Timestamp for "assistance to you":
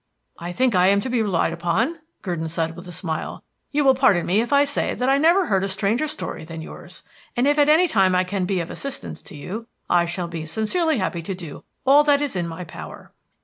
8.71-9.67